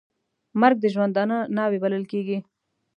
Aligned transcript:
مرګ 0.61 0.77
د 0.81 0.85
ژوندانه 0.93 1.37
ناوې 1.55 1.79
بلل 1.83 2.03
کېږي. 2.11 2.37